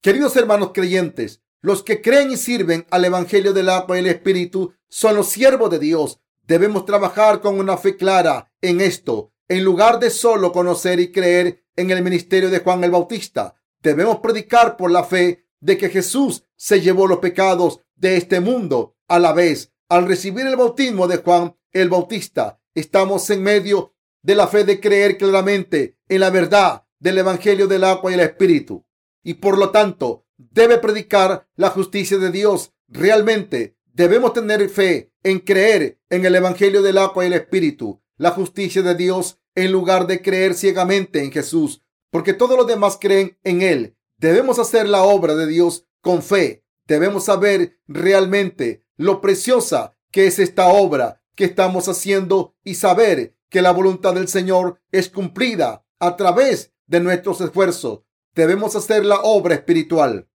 [0.02, 4.74] Queridos hermanos creyentes, los que creen y sirven al Evangelio del agua y el Espíritu
[4.88, 6.20] son los siervos de Dios.
[6.44, 11.64] Debemos trabajar con una fe clara en esto, en lugar de solo conocer y creer
[11.76, 13.56] en el ministerio de Juan el Bautista.
[13.82, 18.96] Debemos predicar por la fe de que Jesús se llevó los pecados de este mundo.
[19.08, 24.36] A la vez, al recibir el bautismo de Juan el Bautista, estamos en medio de
[24.36, 28.86] la fe de creer claramente en la verdad del Evangelio del agua y el Espíritu.
[29.24, 32.74] Y por lo tanto, debe predicar la justicia de Dios.
[32.88, 38.32] Realmente debemos tener fe en creer en el Evangelio del agua y el Espíritu, la
[38.32, 43.38] justicia de Dios, en lugar de creer ciegamente en Jesús, porque todos los demás creen
[43.44, 46.66] en Él Debemos hacer la obra de Dios con fe.
[46.88, 53.62] Debemos saber realmente lo preciosa que es esta obra que estamos haciendo y saber que
[53.62, 58.02] la voluntad del Señor es cumplida a través de nuestros esfuerzos.
[58.36, 60.28] Debemos hacer la obra espiritual.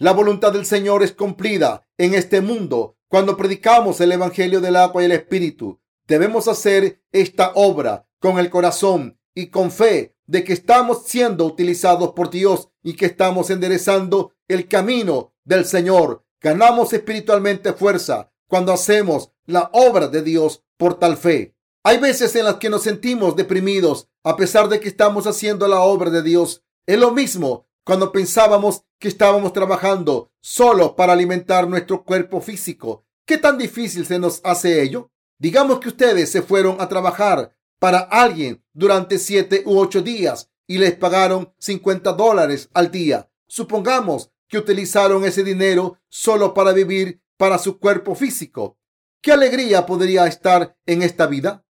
[0.00, 5.02] La voluntad del Señor es cumplida en este mundo cuando predicamos el Evangelio del agua
[5.02, 5.78] y el Espíritu.
[6.06, 12.12] Debemos hacer esta obra con el corazón y con fe de que estamos siendo utilizados
[12.12, 16.24] por Dios y que estamos enderezando el camino del Señor.
[16.40, 21.54] Ganamos espiritualmente fuerza cuando hacemos la obra de Dios por tal fe.
[21.84, 25.80] Hay veces en las que nos sentimos deprimidos a pesar de que estamos haciendo la
[25.80, 26.64] obra de Dios.
[26.86, 33.04] Es lo mismo cuando pensábamos que estábamos trabajando solo para alimentar nuestro cuerpo físico.
[33.26, 35.10] ¿Qué tan difícil se nos hace ello?
[35.40, 40.78] Digamos que ustedes se fueron a trabajar para alguien durante siete u ocho días y
[40.78, 43.28] les pagaron 50 dólares al día.
[43.48, 48.78] Supongamos que utilizaron ese dinero solo para vivir para su cuerpo físico.
[49.20, 51.64] ¿Qué alegría podría estar en esta vida?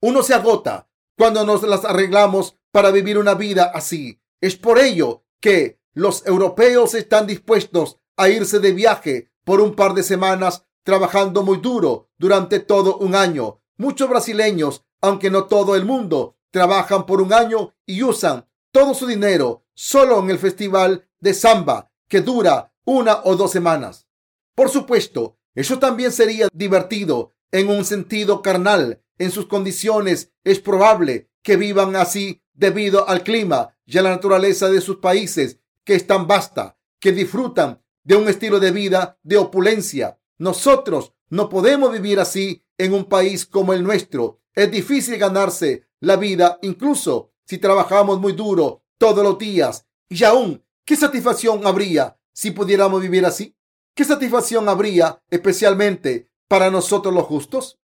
[0.00, 4.20] Uno se agota cuando nos las arreglamos para vivir una vida así.
[4.40, 9.92] Es por ello que los europeos están dispuestos a irse de viaje por un par
[9.92, 13.60] de semanas trabajando muy duro durante todo un año.
[13.76, 19.06] Muchos brasileños aunque no todo el mundo, trabajan por un año y usan todo su
[19.06, 24.08] dinero solo en el festival de samba que dura una o dos semanas.
[24.54, 29.02] Por supuesto, eso también sería divertido en un sentido carnal.
[29.18, 34.70] En sus condiciones es probable que vivan así debido al clima y a la naturaleza
[34.70, 39.36] de sus países, que es tan vasta, que disfrutan de un estilo de vida de
[39.36, 40.18] opulencia.
[40.38, 46.16] Nosotros no podemos vivir así en un país como el nuestro, es difícil ganarse la
[46.16, 49.86] vida, incluso si trabajamos muy duro todos los días.
[50.08, 53.56] Y aún, ¿qué satisfacción habría si pudiéramos vivir así?
[53.94, 57.80] ¿Qué satisfacción habría especialmente para nosotros los justos?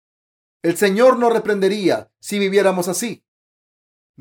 [0.62, 3.24] El Señor nos reprendería si viviéramos así.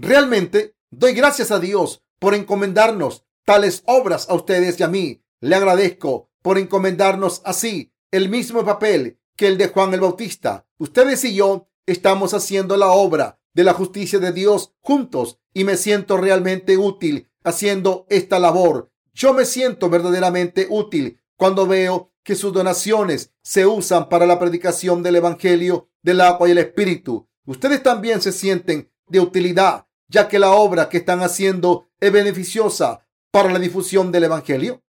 [0.01, 5.21] Realmente doy gracias a Dios por encomendarnos tales obras a ustedes y a mí.
[5.41, 10.65] Le agradezco por encomendarnos así el mismo papel que el de Juan el Bautista.
[10.77, 15.75] Ustedes y yo estamos haciendo la obra de la justicia de Dios juntos y me
[15.75, 18.93] siento realmente útil haciendo esta labor.
[19.13, 25.03] Yo me siento verdaderamente útil cuando veo que sus donaciones se usan para la predicación
[25.03, 27.27] del Evangelio del agua y el Espíritu.
[27.45, 33.05] Ustedes también se sienten de utilidad, ya que la obra que están haciendo es beneficiosa
[33.31, 34.83] para la difusión del Evangelio.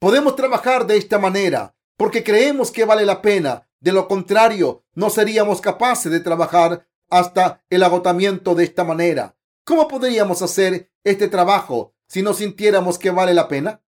[0.00, 5.10] Podemos trabajar de esta manera porque creemos que vale la pena de lo contrario, no
[5.10, 9.36] seríamos capaces de trabajar hasta el agotamiento de esta manera.
[9.64, 13.82] ¿Cómo podríamos hacer este trabajo si no sintiéramos que vale la pena?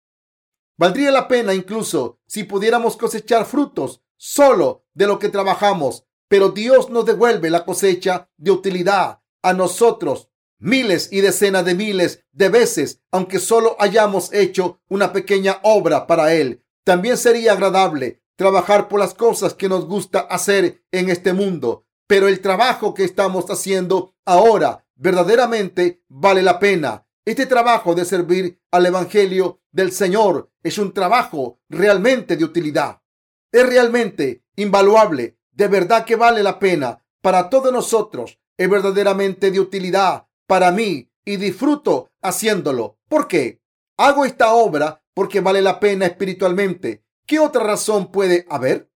[0.76, 6.90] Valdría la pena incluso si pudiéramos cosechar frutos solo de lo que trabajamos, pero Dios
[6.90, 10.28] nos devuelve la cosecha de utilidad a nosotros
[10.58, 16.34] miles y decenas de miles de veces, aunque solo hayamos hecho una pequeña obra para
[16.34, 16.64] Él.
[16.84, 22.28] También sería agradable trabajar por las cosas que nos gusta hacer en este mundo, pero
[22.28, 27.06] el trabajo que estamos haciendo ahora verdaderamente vale la pena.
[27.24, 33.02] Este trabajo de servir al Evangelio del Señor es un trabajo realmente de utilidad.
[33.50, 35.38] Es realmente invaluable.
[35.50, 38.38] De verdad que vale la pena para todos nosotros.
[38.56, 42.98] Es verdaderamente de utilidad para mí y disfruto haciéndolo.
[43.08, 43.60] ¿Por qué?
[43.96, 47.04] Hago esta obra porque vale la pena espiritualmente.
[47.26, 48.90] ¿Qué otra razón puede haber?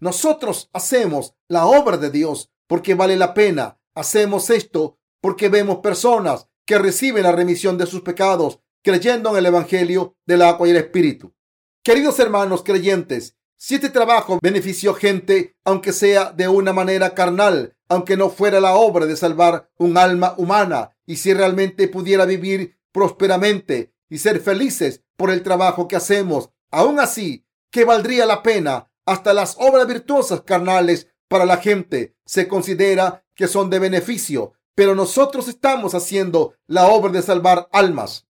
[0.00, 3.80] Nosotros hacemos la obra de Dios porque vale la pena.
[3.94, 9.46] Hacemos esto porque vemos personas que reciben la remisión de sus pecados creyendo en el
[9.46, 11.34] Evangelio del agua y el Espíritu.
[11.82, 18.16] Queridos hermanos creyentes, si este trabajo benefició gente, aunque sea de una manera carnal, aunque
[18.16, 23.92] no fuera la obra de salvar un alma humana, y si realmente pudiera vivir prósperamente
[24.08, 29.34] y ser felices por el trabajo que hacemos, aún así, que valdría la pena hasta
[29.34, 35.48] las obras virtuosas carnales para la gente se considera que son de beneficio, pero nosotros
[35.48, 38.26] estamos haciendo la obra de salvar almas.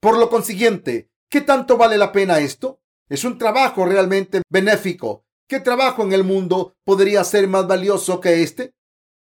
[0.00, 2.80] Por lo consiguiente, ¿qué tanto vale la pena esto?
[3.08, 5.24] Es un trabajo realmente benéfico.
[5.48, 8.74] ¿Qué trabajo en el mundo podría ser más valioso que este?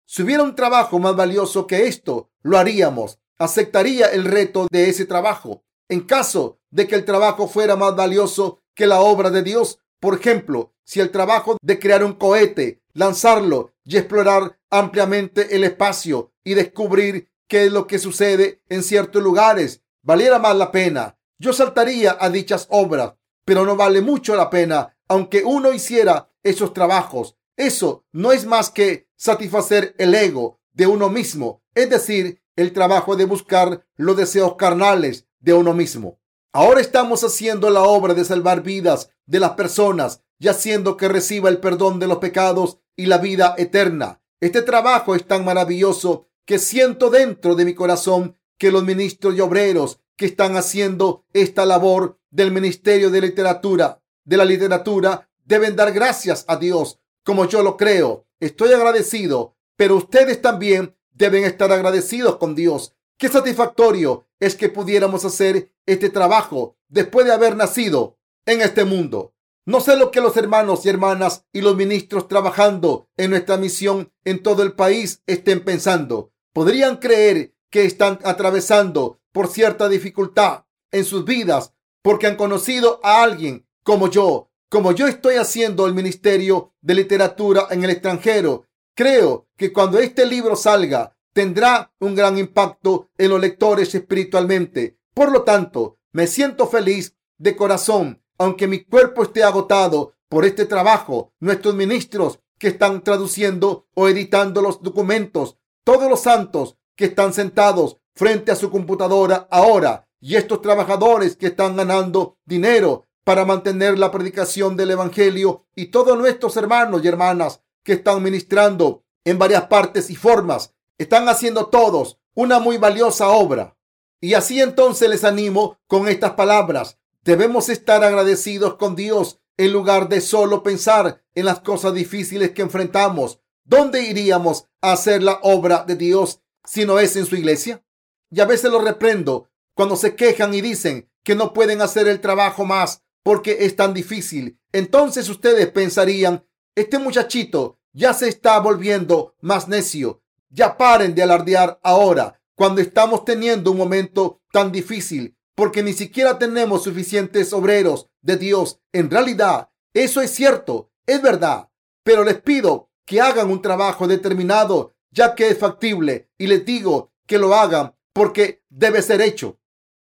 [0.07, 3.19] Si hubiera un trabajo más valioso que esto, lo haríamos.
[3.39, 5.65] Aceptaría el reto de ese trabajo.
[5.89, 10.15] En caso de que el trabajo fuera más valioso que la obra de Dios, por
[10.15, 16.55] ejemplo, si el trabajo de crear un cohete, lanzarlo y explorar ampliamente el espacio y
[16.55, 22.17] descubrir qué es lo que sucede en ciertos lugares valiera más la pena, yo saltaría
[22.19, 23.15] a dichas obras
[23.47, 27.37] pero no vale mucho la pena aunque uno hiciera esos trabajos.
[27.57, 33.17] Eso no es más que satisfacer el ego de uno mismo, es decir, el trabajo
[33.17, 36.19] de buscar los deseos carnales de uno mismo.
[36.53, 41.49] Ahora estamos haciendo la obra de salvar vidas de las personas y haciendo que reciba
[41.49, 44.23] el perdón de los pecados y la vida eterna.
[44.41, 49.41] Este trabajo es tan maravilloso que siento dentro de mi corazón que los ministros y
[49.41, 55.91] obreros que están haciendo esta labor del Ministerio de Literatura, de la literatura, deben dar
[55.91, 58.27] gracias a Dios, como yo lo creo.
[58.41, 62.95] Estoy agradecido, pero ustedes también deben estar agradecidos con Dios.
[63.17, 69.33] Qué satisfactorio es que pudiéramos hacer este trabajo después de haber nacido en este mundo.
[69.65, 74.13] No sé lo que los hermanos y hermanas y los ministros trabajando en nuestra misión
[74.25, 76.33] en todo el país estén pensando.
[76.53, 81.73] Podrían creer que están atravesando por cierta dificultad en sus vidas
[82.07, 87.67] porque han conocido a alguien como yo, como yo estoy haciendo el Ministerio de Literatura
[87.69, 88.65] en el extranjero.
[88.95, 95.01] Creo que cuando este libro salga tendrá un gran impacto en los lectores espiritualmente.
[95.15, 100.65] Por lo tanto, me siento feliz de corazón, aunque mi cuerpo esté agotado por este
[100.65, 101.33] trabajo.
[101.41, 107.97] Nuestros ministros que están traduciendo o editando los documentos, todos los santos que están sentados
[108.15, 114.11] frente a su computadora ahora y estos trabajadores que están ganando dinero para mantener la
[114.11, 120.11] predicación del Evangelio y todos nuestros hermanos y hermanas que están ministrando en varias partes
[120.11, 123.77] y formas, están haciendo todos una muy valiosa obra.
[124.21, 126.99] Y así entonces les animo con estas palabras.
[127.25, 132.63] Debemos estar agradecidos con Dios en lugar de solo pensar en las cosas difíciles que
[132.63, 133.41] enfrentamos.
[133.65, 137.85] ¿Dónde iríamos a hacer la obra de Dios si no es en su iglesia?
[138.31, 142.23] Y a veces lo reprendo cuando se quejan y dicen que no pueden hacer el
[142.23, 149.35] trabajo más porque es tan difícil, entonces ustedes pensarían, este muchachito ya se está volviendo
[149.41, 150.23] más necio.
[150.49, 156.39] Ya paren de alardear ahora, cuando estamos teniendo un momento tan difícil, porque ni siquiera
[156.39, 158.81] tenemos suficientes obreros de Dios.
[158.93, 161.69] En realidad, eso es cierto, es verdad,
[162.03, 167.13] pero les pido que hagan un trabajo determinado, ya que es factible, y les digo
[167.27, 169.59] que lo hagan porque debe ser hecho.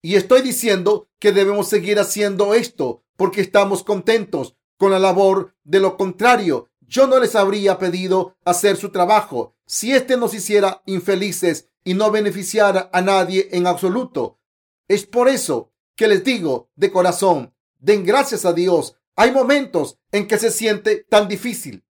[0.00, 5.54] Y estoy diciendo que debemos seguir haciendo esto porque estamos contentos con la labor.
[5.64, 10.82] De lo contrario, yo no les habría pedido hacer su trabajo si éste nos hiciera
[10.86, 14.38] infelices y no beneficiara a nadie en absoluto.
[14.86, 18.96] Es por eso que les digo de corazón, den gracias a Dios.
[19.16, 21.84] Hay momentos en que se siente tan difícil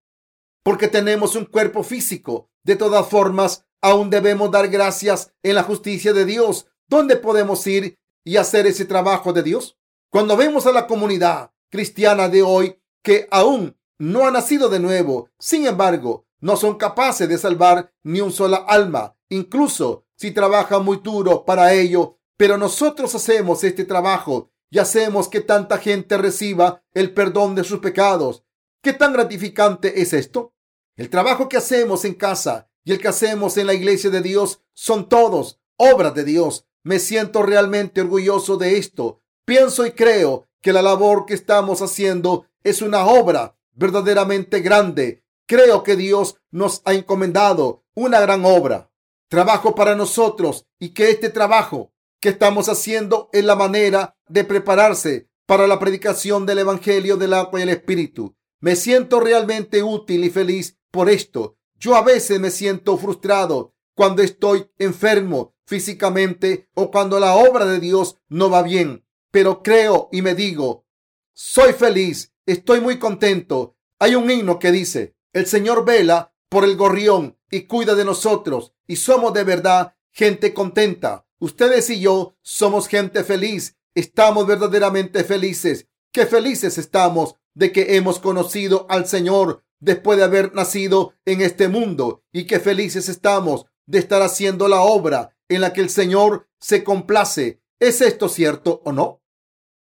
[0.63, 2.51] porque tenemos un cuerpo físico.
[2.63, 7.99] De todas formas, aún debemos dar gracias en la justicia de Dios ¿Dónde podemos ir
[8.25, 9.79] y hacer ese trabajo de Dios?
[10.11, 15.29] Cuando vemos a la comunidad cristiana de hoy que aún no ha nacido de nuevo,
[15.39, 21.01] sin embargo, no son capaces de salvar ni un sola alma, incluso si trabajan muy
[21.03, 27.13] duro para ello, pero nosotros hacemos este trabajo y hacemos que tanta gente reciba el
[27.13, 28.45] perdón de sus pecados.
[28.83, 30.55] ¿Qué tan gratificante es esto?
[30.97, 34.63] El trabajo que hacemos en casa y el que hacemos en la iglesia de Dios
[34.73, 36.68] son todos obras de Dios.
[36.89, 39.21] Me siento realmente orgulloso de esto.
[39.45, 45.23] Pienso y creo que la labor que estamos haciendo es una obra verdaderamente grande.
[45.47, 48.91] Creo que Dios nos ha encomendado una gran obra,
[49.29, 55.29] trabajo para nosotros y que este trabajo que estamos haciendo es la manera de prepararse
[55.45, 58.35] para la predicación del Evangelio del agua y el Espíritu.
[58.61, 61.59] Me siento realmente útil y feliz por esto.
[61.79, 67.79] Yo a veces me siento frustrado cuando estoy enfermo físicamente o cuando la obra de
[67.79, 69.05] Dios no va bien.
[69.31, 70.87] Pero creo y me digo,
[71.35, 73.77] soy feliz, estoy muy contento.
[73.99, 78.73] Hay un himno que dice, el Señor vela por el gorrión y cuida de nosotros
[78.87, 81.27] y somos de verdad gente contenta.
[81.39, 83.77] Ustedes y yo somos gente feliz.
[83.95, 85.87] Estamos verdaderamente felices.
[86.13, 91.69] Qué felices estamos de que hemos conocido al Señor después de haber nacido en este
[91.69, 96.49] mundo y qué felices estamos de estar haciendo la obra en la que el Señor
[96.59, 97.63] se complace.
[97.81, 99.23] ¿Es esto cierto o no?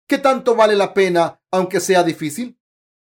[0.07, 2.59] ¿Qué tanto vale la pena aunque sea difícil?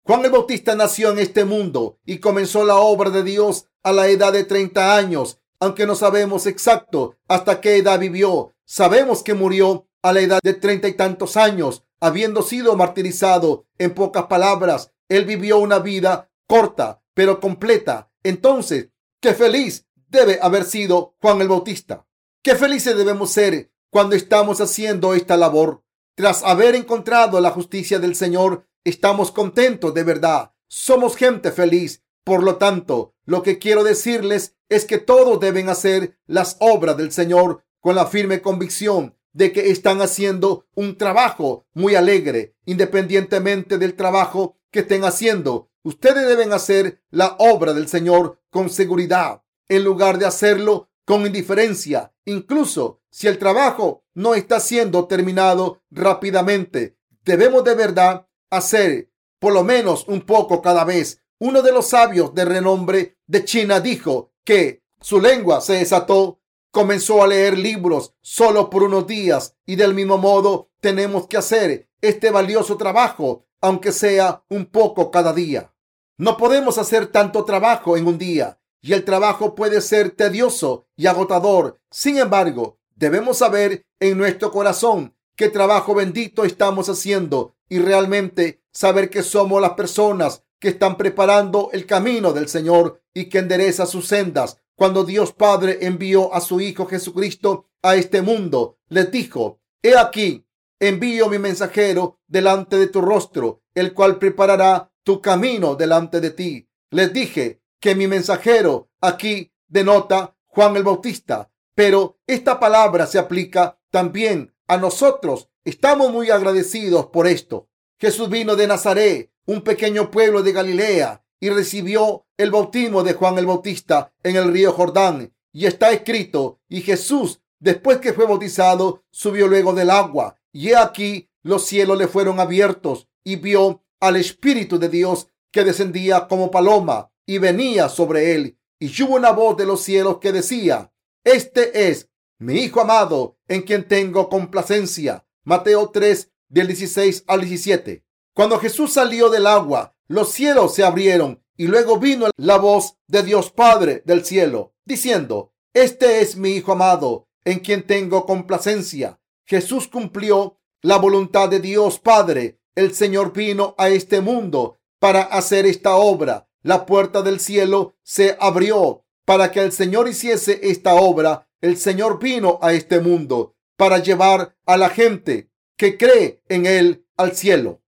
[0.03, 4.07] Juan el Bautista nació en este mundo y comenzó la obra de Dios a la
[4.07, 8.55] edad de 30 años aunque no sabemos exacto hasta qué edad vivió.
[8.65, 13.67] Sabemos que murió a la edad de treinta y tantos años, habiendo sido martirizado.
[13.77, 18.11] En pocas palabras, él vivió una vida corta, pero completa.
[18.23, 18.89] Entonces,
[19.21, 22.07] qué feliz debe haber sido Juan el Bautista.
[22.43, 25.83] Qué felices debemos ser cuando estamos haciendo esta labor.
[26.15, 30.51] Tras haber encontrado la justicia del Señor, estamos contentos de verdad.
[30.67, 32.03] Somos gente feliz.
[32.23, 37.11] Por lo tanto, lo que quiero decirles es que todos deben hacer las obras del
[37.11, 43.95] Señor con la firme convicción de que están haciendo un trabajo muy alegre, independientemente del
[43.95, 45.69] trabajo que estén haciendo.
[45.83, 52.13] Ustedes deben hacer la obra del Señor con seguridad, en lugar de hacerlo con indiferencia,
[52.25, 56.97] incluso si el trabajo no está siendo terminado rápidamente.
[57.23, 61.23] Debemos de verdad hacer por lo menos un poco cada vez.
[61.39, 66.39] Uno de los sabios de renombre de China dijo que su lengua se desató,
[66.71, 71.89] comenzó a leer libros solo por unos días y del mismo modo tenemos que hacer
[72.01, 75.73] este valioso trabajo, aunque sea un poco cada día.
[76.17, 81.07] No podemos hacer tanto trabajo en un día y el trabajo puede ser tedioso y
[81.07, 81.79] agotador.
[81.91, 89.09] Sin embargo, debemos saber en nuestro corazón qué trabajo bendito estamos haciendo y realmente saber
[89.09, 94.07] que somos las personas que están preparando el camino del Señor y que endereza sus
[94.07, 94.57] sendas.
[94.75, 100.45] Cuando Dios Padre envió a su Hijo Jesucristo a este mundo, les dijo, He aquí,
[100.79, 106.67] envío mi mensajero delante de tu rostro, el cual preparará tu camino delante de ti.
[106.91, 113.79] Les dije que mi mensajero aquí denota Juan el Bautista, pero esta palabra se aplica
[113.89, 115.49] también a nosotros.
[115.65, 117.67] Estamos muy agradecidos por esto.
[117.99, 123.37] Jesús vino de Nazaret un pequeño pueblo de Galilea, y recibió el bautismo de Juan
[123.39, 125.33] el Bautista en el río Jordán.
[125.51, 130.37] Y está escrito, y Jesús, después que fue bautizado, subió luego del agua.
[130.53, 135.63] Y he aquí los cielos le fueron abiertos, y vio al Espíritu de Dios que
[135.63, 138.57] descendía como paloma y venía sobre él.
[138.77, 140.91] Y hubo una voz de los cielos que decía,
[141.23, 142.09] Este es
[142.39, 145.25] mi Hijo amado, en quien tengo complacencia.
[145.45, 148.03] Mateo 3, del 16 al 17.
[148.33, 153.23] Cuando Jesús salió del agua, los cielos se abrieron y luego vino la voz de
[153.23, 159.21] Dios Padre del cielo, diciendo, Este es mi Hijo amado, en quien tengo complacencia.
[159.45, 162.59] Jesús cumplió la voluntad de Dios Padre.
[162.75, 166.49] El Señor vino a este mundo para hacer esta obra.
[166.63, 171.47] La puerta del cielo se abrió para que el Señor hiciese esta obra.
[171.61, 177.05] El Señor vino a este mundo para llevar a la gente que cree en Él
[177.17, 177.81] al cielo.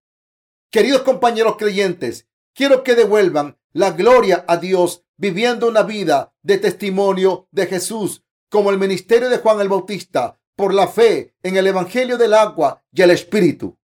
[0.72, 7.48] Queridos compañeros creyentes, quiero que devuelvan la gloria a Dios viviendo una vida de testimonio
[7.52, 12.18] de Jesús, como el ministerio de Juan el Bautista, por la fe en el Evangelio
[12.18, 13.78] del agua y el Espíritu.